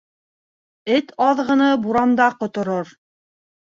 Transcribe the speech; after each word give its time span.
Эт 0.95 1.13
аҙғыны 1.27 1.71
буранда 1.87 2.35
ҡоторор 2.43 2.95